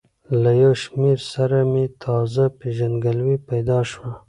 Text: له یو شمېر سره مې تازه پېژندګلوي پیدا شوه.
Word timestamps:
له 0.41 0.51
یو 0.63 0.73
شمېر 0.83 1.19
سره 1.33 1.57
مې 1.71 1.85
تازه 2.03 2.43
پېژندګلوي 2.59 3.37
پیدا 3.49 3.79
شوه. 3.91 4.11